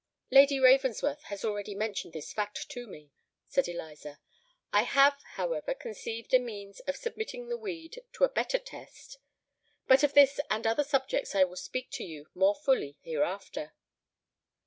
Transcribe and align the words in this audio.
"Lady 0.31 0.59
Ravensworth 0.59 1.21
has 1.25 1.45
already 1.45 1.75
mentioned 1.75 2.11
this 2.13 2.33
fact 2.33 2.67
to 2.71 2.87
me," 2.87 3.11
said 3.47 3.67
Eliza: 3.67 4.19
"I 4.73 4.81
have, 4.81 5.21
however, 5.33 5.75
conceived 5.75 6.33
a 6.33 6.39
means 6.39 6.79
of 6.87 6.95
submitting 6.95 7.49
the 7.49 7.55
weed 7.55 8.01
to 8.13 8.23
a 8.23 8.29
better 8.29 8.57
test. 8.57 9.17
But 9.87 10.01
of 10.01 10.15
this 10.15 10.39
and 10.49 10.65
other 10.65 10.83
subjects 10.83 11.35
I 11.35 11.43
will 11.43 11.55
speak 11.55 11.91
to 11.91 12.03
you 12.03 12.25
more 12.33 12.55
fully 12.55 12.97
hereafter." 13.01 13.73